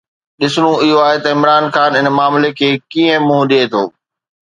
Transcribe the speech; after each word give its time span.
ڏسڻو 0.39 0.71
اهو 0.83 0.97
آهي 1.07 1.17
ته 1.23 1.27
عمران 1.35 1.63
خان 1.73 1.91
ان 1.99 2.07
معاملي 2.17 2.51
کي 2.59 2.69
ڪيئن 2.91 3.19
منهن 3.27 3.43
ڏئي 3.51 3.63
ٿو. 3.73 3.83